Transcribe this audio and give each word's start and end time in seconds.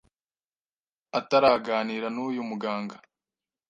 ataraganira 1.19 2.07
n’uyu 2.15 2.41
muganga 2.49 2.97